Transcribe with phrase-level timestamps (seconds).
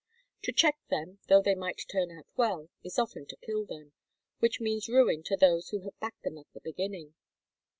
[0.45, 3.93] To check them, though they might turn out well, is often to kill them,
[4.39, 7.13] which means ruin to those who have backed them at the beginning.